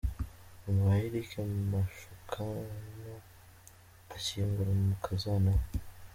[0.63, 1.31] Mama wa Eric
[1.71, 3.13] Mashukano
[4.15, 5.65] ashyingura umukazana we.